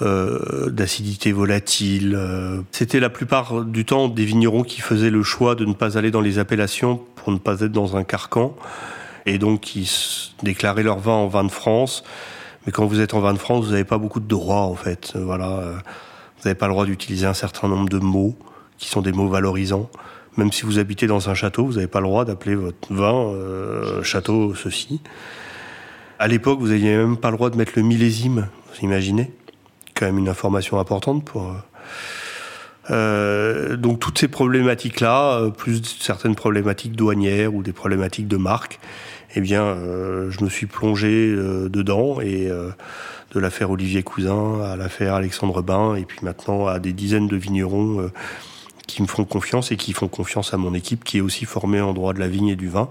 euh, 0.00 0.70
d'acidité 0.70 1.32
volatile. 1.32 2.14
Euh. 2.16 2.60
C'était 2.70 3.00
la 3.00 3.10
plupart 3.10 3.64
du 3.64 3.84
temps 3.84 4.08
des 4.08 4.24
vignerons 4.24 4.62
qui 4.62 4.80
faisaient 4.80 5.10
le 5.10 5.24
choix 5.24 5.56
de 5.56 5.64
ne 5.64 5.72
pas 5.72 5.98
aller 5.98 6.12
dans 6.12 6.20
les 6.20 6.38
appellations 6.38 7.00
pour 7.16 7.32
ne 7.32 7.38
pas 7.38 7.62
être 7.62 7.72
dans 7.72 7.96
un 7.96 8.04
carcan, 8.04 8.54
et 9.26 9.38
donc 9.38 9.60
qui 9.60 10.32
déclaraient 10.44 10.84
leur 10.84 11.00
vin 11.00 11.14
en 11.14 11.26
vin 11.26 11.42
de 11.42 11.50
France. 11.50 12.04
Mais 12.64 12.72
quand 12.72 12.86
vous 12.86 13.00
êtes 13.00 13.14
en 13.14 13.20
vin 13.20 13.32
de 13.32 13.38
France, 13.38 13.64
vous 13.64 13.72
n'avez 13.72 13.84
pas 13.84 13.98
beaucoup 13.98 14.20
de 14.20 14.28
droits 14.28 14.62
en 14.62 14.76
fait. 14.76 15.14
Voilà, 15.16 15.62
vous 16.36 16.44
n'avez 16.44 16.54
pas 16.54 16.68
le 16.68 16.74
droit 16.74 16.86
d'utiliser 16.86 17.26
un 17.26 17.34
certain 17.34 17.66
nombre 17.66 17.88
de 17.88 17.98
mots 17.98 18.36
qui 18.78 18.88
sont 18.88 19.02
des 19.02 19.12
mots 19.12 19.28
valorisants. 19.28 19.90
Même 20.36 20.52
si 20.52 20.62
vous 20.62 20.78
habitez 20.78 21.08
dans 21.08 21.28
un 21.28 21.34
château, 21.34 21.66
vous 21.66 21.74
n'avez 21.74 21.88
pas 21.88 22.00
le 22.00 22.06
droit 22.06 22.24
d'appeler 22.24 22.54
votre 22.54 22.94
vin 22.94 23.32
euh, 23.32 24.04
château 24.04 24.54
ceci. 24.54 25.00
À 26.20 26.28
l'époque, 26.28 26.60
vous 26.60 26.68
n'aviez 26.68 26.96
même 26.96 27.16
pas 27.16 27.30
le 27.30 27.36
droit 27.36 27.50
de 27.50 27.56
mettre 27.56 27.72
le 27.74 27.82
millésime, 27.82 28.46
vous 28.72 28.84
imaginez 28.84 29.32
Quand 29.98 30.06
même 30.06 30.18
une 30.18 30.28
information 30.28 30.78
importante 30.78 31.24
pour... 31.24 31.48
Euh, 31.48 31.54
euh 32.90 33.76
donc 33.76 33.98
toutes 33.98 34.18
ces 34.18 34.28
problématiques-là, 34.28 35.40
euh, 35.40 35.50
plus 35.50 35.82
certaines 35.98 36.36
problématiques 36.36 36.92
douanières 36.92 37.52
ou 37.52 37.64
des 37.64 37.72
problématiques 37.72 38.28
de 38.28 38.36
marque, 38.36 38.78
eh 39.34 39.40
bien, 39.40 39.76
je 40.30 40.42
me 40.42 40.48
suis 40.48 40.64
plongé 40.66 41.30
dedans 41.36 42.18
et 42.18 42.48
de 42.48 43.38
l'affaire 43.38 43.70
Olivier 43.70 44.02
Cousin 44.02 44.62
à 44.62 44.74
l'affaire 44.74 45.12
Alexandre 45.12 45.60
Bain 45.60 45.96
et 45.96 46.06
puis 46.06 46.20
maintenant 46.22 46.66
à 46.66 46.78
des 46.78 46.94
dizaines 46.94 47.28
de 47.28 47.36
vignerons 47.36 48.10
qui 48.86 49.02
me 49.02 49.06
font 49.06 49.26
confiance 49.26 49.70
et 49.70 49.76
qui 49.76 49.92
font 49.92 50.08
confiance 50.08 50.54
à 50.54 50.56
mon 50.56 50.72
équipe 50.72 51.04
qui 51.04 51.18
est 51.18 51.20
aussi 51.20 51.44
formée 51.44 51.82
en 51.82 51.92
droit 51.92 52.14
de 52.14 52.20
la 52.20 52.26
vigne 52.26 52.48
et 52.48 52.56
du 52.56 52.70
vin. 52.70 52.88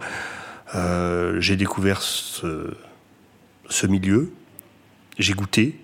J'ai 1.40 1.56
découvert 1.56 2.04
ce 2.04 2.78
milieu, 3.88 4.32
j'ai 5.18 5.34
goûté 5.34 5.80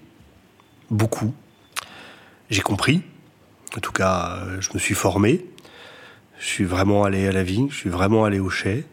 beaucoup, 0.94 1.34
j'ai 2.50 2.62
compris, 2.62 3.02
en 3.76 3.80
tout 3.80 3.92
cas 3.92 4.38
euh, 4.38 4.62
je 4.62 4.70
me 4.74 4.80
suis 4.80 4.96
formé, 4.96 5.46
je 6.40 6.46
suis 6.46 6.64
vraiment 6.64 7.04
allé 7.04 7.28
à 7.28 7.32
la 7.32 7.44
vigne, 7.44 7.70
je 7.70 7.76
suis 7.76 7.90
vraiment 7.90 8.26
allé 8.26 8.40
au 8.40 8.50
chai, 8.50 8.86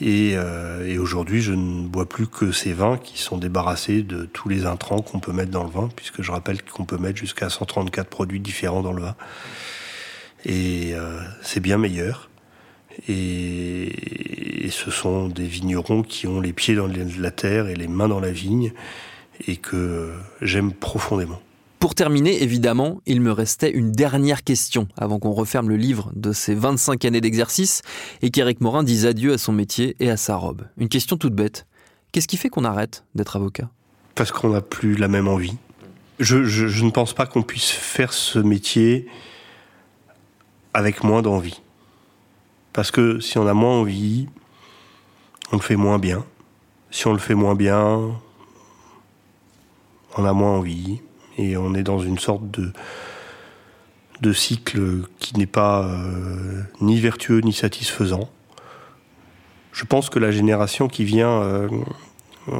et, 0.00 0.32
euh, 0.34 0.86
et 0.86 0.98
aujourd'hui 0.98 1.42
je 1.42 1.52
ne 1.52 1.86
bois 1.86 2.08
plus 2.08 2.26
que 2.26 2.52
ces 2.52 2.72
vins 2.72 2.96
qui 2.96 3.18
sont 3.18 3.38
débarrassés 3.38 4.02
de 4.02 4.24
tous 4.24 4.48
les 4.48 4.66
intrants 4.66 5.02
qu'on 5.02 5.20
peut 5.20 5.32
mettre 5.32 5.50
dans 5.50 5.64
le 5.64 5.70
vin, 5.70 5.88
puisque 5.94 6.22
je 6.22 6.30
rappelle 6.30 6.62
qu'on 6.62 6.84
peut 6.84 6.98
mettre 6.98 7.18
jusqu'à 7.18 7.50
134 7.50 8.08
produits 8.08 8.40
différents 8.40 8.82
dans 8.82 8.92
le 8.92 9.02
vin. 9.02 9.16
Et 10.44 10.92
euh, 10.94 11.20
c'est 11.42 11.60
bien 11.60 11.78
meilleur. 11.78 12.30
Et, 13.08 13.90
ce 14.70 14.90
sont 14.90 15.28
des 15.28 15.44
vignerons 15.44 16.02
qui 16.02 16.26
ont 16.26 16.40
les 16.40 16.54
pieds 16.54 16.74
dans 16.74 16.88
la 16.88 17.30
terre 17.30 17.68
et 17.68 17.74
les 17.74 17.88
mains 17.88 18.08
dans 18.08 18.20
la 18.20 18.32
vigne 18.32 18.72
et 19.46 19.56
que 19.56 20.12
j'aime 20.40 20.72
profondément. 20.72 21.40
Pour 21.78 21.96
terminer, 21.96 22.42
évidemment, 22.44 23.00
il 23.06 23.20
me 23.20 23.32
restait 23.32 23.70
une 23.70 23.90
dernière 23.90 24.44
question 24.44 24.86
avant 24.96 25.18
qu'on 25.18 25.32
referme 25.32 25.68
le 25.68 25.76
livre 25.76 26.12
de 26.14 26.32
ses 26.32 26.54
25 26.54 27.04
années 27.04 27.20
d'exercice 27.20 27.82
et 28.22 28.30
qu'Éric 28.30 28.60
Morin 28.60 28.84
dise 28.84 29.04
adieu 29.04 29.32
à 29.32 29.38
son 29.38 29.52
métier 29.52 29.96
et 29.98 30.08
à 30.08 30.16
sa 30.16 30.36
robe. 30.36 30.62
Une 30.76 30.88
question 30.88 31.16
toute 31.16 31.34
bête. 31.34 31.66
Qu'est-ce 32.12 32.28
qui 32.28 32.36
fait 32.36 32.50
qu'on 32.50 32.64
arrête 32.64 33.04
d'être 33.16 33.34
avocat? 33.34 33.68
Parce 34.14 34.30
qu'on 34.30 34.50
n'a 34.50 34.60
plus 34.60 34.94
la 34.94 35.08
même 35.08 35.26
envie. 35.26 35.56
Je, 36.20 36.44
je 36.44 36.84
ne 36.84 36.90
pense 36.90 37.14
pas 37.14 37.26
qu'on 37.26 37.42
puisse 37.42 37.72
faire 37.72 38.12
ce 38.12 38.38
métier 38.38 39.08
avec 40.72 41.02
moins 41.02 41.20
d'envie. 41.20 41.60
Parce 42.72 42.90
que 42.90 43.18
si 43.18 43.38
on 43.38 43.46
a 43.46 43.54
moins 43.54 43.80
envie, 43.80 44.28
on 45.50 45.56
le 45.56 45.62
fait 45.62 45.76
moins 45.76 45.98
bien. 45.98 46.24
Si 46.90 47.06
on 47.06 47.12
le 47.12 47.18
fait 47.18 47.34
moins 47.34 47.54
bien, 47.54 48.12
on 50.16 50.24
a 50.24 50.32
moins 50.32 50.50
envie. 50.50 51.00
Et 51.38 51.56
on 51.56 51.74
est 51.74 51.82
dans 51.82 51.98
une 51.98 52.18
sorte 52.18 52.42
de, 52.50 54.32
cycle 54.32 55.02
qui 55.18 55.36
n'est 55.36 55.46
pas 55.46 55.84
euh, 55.84 56.62
ni 56.80 57.00
vertueux 57.00 57.40
ni 57.40 57.52
satisfaisant. 57.52 58.28
Je 59.72 59.84
pense 59.84 60.10
que 60.10 60.18
la 60.18 60.30
génération 60.30 60.86
qui 60.86 61.04
vient 61.04 61.42
euh, 61.42 61.68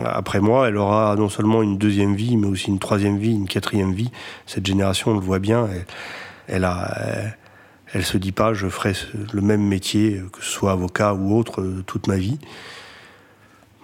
après 0.04 0.40
moi, 0.40 0.68
elle 0.68 0.76
aura 0.76 1.14
non 1.16 1.28
seulement 1.28 1.62
une 1.62 1.78
deuxième 1.78 2.14
vie, 2.14 2.36
mais 2.36 2.46
aussi 2.46 2.68
une 2.68 2.78
troisième 2.78 3.18
vie, 3.18 3.32
une 3.32 3.48
quatrième 3.48 3.92
vie. 3.92 4.10
Cette 4.46 4.66
génération, 4.66 5.12
on 5.12 5.14
le 5.14 5.20
voit 5.20 5.38
bien, 5.38 5.68
elle, 6.48 6.68
elle 7.92 8.04
se 8.04 8.16
dit 8.16 8.32
pas 8.32 8.54
je 8.54 8.68
ferai 8.68 8.94
le 9.32 9.40
même 9.40 9.62
métier, 9.62 10.22
que 10.32 10.42
ce 10.42 10.50
soit 10.50 10.72
avocat 10.72 11.14
ou 11.14 11.36
autre, 11.36 11.64
toute 11.86 12.06
ma 12.06 12.16
vie. 12.16 12.38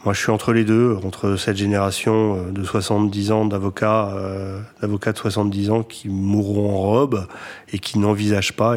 Moi, 0.08 0.14
je 0.14 0.22
suis 0.22 0.30
entre 0.30 0.54
les 0.54 0.64
deux, 0.64 0.98
entre 1.04 1.36
cette 1.36 1.58
génération 1.58 2.36
euh, 2.38 2.50
de 2.50 2.64
70 2.64 3.30
ans 3.30 3.44
d'avocats, 3.44 4.08
euh, 4.14 4.58
d'avocats 4.80 5.12
de 5.12 5.18
70 5.18 5.68
ans 5.68 5.82
qui 5.82 6.08
mourront 6.08 6.74
en 6.74 6.78
robe 6.78 7.28
et 7.74 7.78
qui 7.78 7.98
n'envisagent 7.98 8.56
pas 8.56 8.76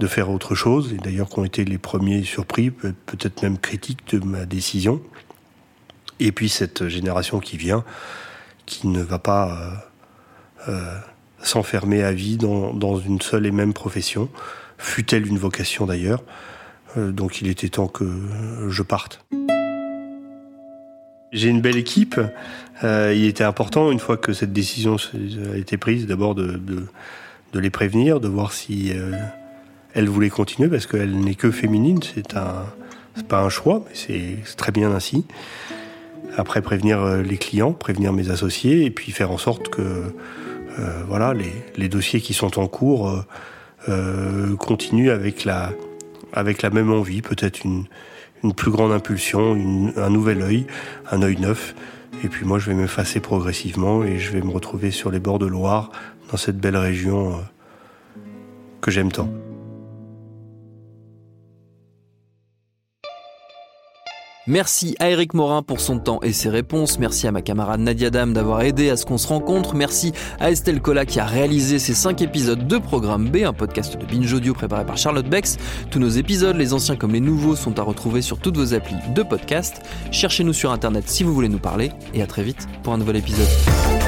de 0.00 0.06
faire 0.06 0.30
autre 0.30 0.54
chose, 0.54 0.94
et 0.94 0.96
d'ailleurs 0.96 1.28
qui 1.28 1.38
ont 1.38 1.44
été 1.44 1.66
les 1.66 1.76
premiers 1.76 2.22
surpris, 2.22 2.70
peut-être 2.70 3.42
même 3.42 3.58
critiques 3.58 4.08
de 4.10 4.24
ma 4.24 4.46
décision. 4.46 5.02
Et 6.18 6.32
puis 6.32 6.48
cette 6.48 6.88
génération 6.88 7.40
qui 7.40 7.58
vient, 7.58 7.84
qui 8.64 8.86
ne 8.86 9.02
va 9.02 9.18
pas 9.18 9.84
euh, 10.66 10.98
s'enfermer 11.42 12.02
à 12.02 12.12
vie 12.12 12.38
dans, 12.38 12.72
dans, 12.72 12.98
une 12.98 13.20
seule 13.20 13.44
et 13.44 13.50
même 13.50 13.74
profession, 13.74 14.30
fut-elle 14.78 15.26
une 15.26 15.38
vocation 15.38 15.84
d'ailleurs. 15.84 16.22
Donc 16.96 17.42
il 17.42 17.48
était 17.48 17.68
temps 17.68 17.88
que 17.88 18.06
je 18.70 18.82
parte. 18.82 19.22
J'ai 21.32 21.48
une 21.48 21.60
belle 21.60 21.76
équipe. 21.76 22.20
Euh, 22.84 23.12
il 23.14 23.24
était 23.24 23.44
important, 23.44 23.90
une 23.90 23.98
fois 23.98 24.16
que 24.16 24.32
cette 24.32 24.52
décision 24.52 24.96
a 25.52 25.56
été 25.56 25.76
prise, 25.76 26.06
d'abord 26.06 26.34
de, 26.34 26.52
de, 26.52 26.86
de, 27.52 27.60
les 27.60 27.70
prévenir, 27.70 28.20
de 28.20 28.28
voir 28.28 28.52
si 28.52 28.92
euh, 28.94 29.12
elles 29.94 30.08
voulaient 30.08 30.30
continuer, 30.30 30.68
parce 30.68 30.86
qu'elle 30.86 31.18
n'est 31.18 31.34
que 31.34 31.50
féminine. 31.50 32.00
C'est 32.02 32.36
un, 32.36 32.64
pas 33.28 33.42
un 33.42 33.48
choix, 33.48 33.84
mais 33.86 33.94
c'est 33.94 34.56
très 34.56 34.72
bien 34.72 34.92
ainsi. 34.92 35.26
Après, 36.36 36.62
prévenir 36.62 37.00
euh, 37.00 37.22
les 37.22 37.36
clients, 37.36 37.72
prévenir 37.72 38.12
mes 38.12 38.30
associés, 38.30 38.84
et 38.84 38.90
puis 38.90 39.12
faire 39.12 39.30
en 39.30 39.38
sorte 39.38 39.68
que 39.68 40.14
euh, 40.78 41.02
voilà, 41.06 41.34
les, 41.34 41.52
les, 41.76 41.88
dossiers 41.88 42.20
qui 42.20 42.34
sont 42.34 42.58
en 42.58 42.68
cours 42.68 43.08
euh, 43.08 43.24
euh, 43.88 44.56
continuent 44.56 45.10
avec 45.10 45.44
la, 45.44 45.72
avec 46.32 46.62
la 46.62 46.70
même 46.70 46.92
envie, 46.92 47.22
peut-être 47.22 47.64
une, 47.64 47.84
une 48.42 48.54
plus 48.54 48.70
grande 48.70 48.92
impulsion, 48.92 49.52
un 49.96 50.10
nouvel 50.10 50.42
œil, 50.42 50.66
un 51.10 51.22
œil 51.22 51.36
neuf. 51.40 51.74
Et 52.24 52.28
puis 52.28 52.44
moi, 52.44 52.58
je 52.58 52.70
vais 52.70 52.76
m'effacer 52.76 53.20
progressivement 53.20 54.04
et 54.04 54.18
je 54.18 54.32
vais 54.32 54.40
me 54.40 54.50
retrouver 54.50 54.90
sur 54.90 55.10
les 55.10 55.20
bords 55.20 55.38
de 55.38 55.46
Loire, 55.46 55.90
dans 56.30 56.36
cette 56.36 56.58
belle 56.58 56.76
région 56.76 57.30
euh, 57.30 58.22
que 58.80 58.90
j'aime 58.90 59.12
tant. 59.12 59.28
Merci 64.48 64.96
à 64.98 65.10
Eric 65.10 65.34
Morin 65.34 65.62
pour 65.62 65.78
son 65.78 65.98
temps 65.98 66.20
et 66.22 66.32
ses 66.32 66.48
réponses. 66.48 66.98
Merci 66.98 67.26
à 67.26 67.32
ma 67.32 67.42
camarade 67.42 67.80
Nadia 67.80 68.08
Dam 68.08 68.32
d'avoir 68.32 68.62
aidé 68.62 68.88
à 68.88 68.96
ce 68.96 69.04
qu'on 69.04 69.18
se 69.18 69.28
rencontre. 69.28 69.74
Merci 69.74 70.14
à 70.40 70.50
Estelle 70.50 70.80
Cola 70.80 71.04
qui 71.04 71.20
a 71.20 71.26
réalisé 71.26 71.78
ces 71.78 71.92
5 71.92 72.22
épisodes 72.22 72.66
de 72.66 72.78
Programme 72.78 73.28
B, 73.28 73.44
un 73.44 73.52
podcast 73.52 73.98
de 73.98 74.06
Binge 74.06 74.32
Audio 74.32 74.54
préparé 74.54 74.86
par 74.86 74.96
Charlotte 74.96 75.28
Bex. 75.28 75.58
Tous 75.90 75.98
nos 75.98 76.08
épisodes, 76.08 76.56
les 76.56 76.72
anciens 76.72 76.96
comme 76.96 77.12
les 77.12 77.20
nouveaux, 77.20 77.56
sont 77.56 77.78
à 77.78 77.82
retrouver 77.82 78.22
sur 78.22 78.38
toutes 78.38 78.56
vos 78.56 78.72
applis 78.72 78.96
de 79.14 79.22
podcast. 79.22 79.82
Cherchez-nous 80.12 80.54
sur 80.54 80.72
Internet 80.72 81.10
si 81.10 81.24
vous 81.24 81.34
voulez 81.34 81.50
nous 81.50 81.58
parler 81.58 81.92
et 82.14 82.22
à 82.22 82.26
très 82.26 82.42
vite 82.42 82.66
pour 82.82 82.94
un 82.94 82.98
nouvel 82.98 83.16
épisode. 83.16 84.07